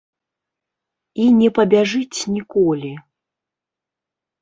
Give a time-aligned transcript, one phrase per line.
[1.27, 2.91] І не пабяжыць ніколі.